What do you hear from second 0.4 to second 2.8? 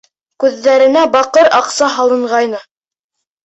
Күҙҙәренә баҡыр аҡса һалынғайны.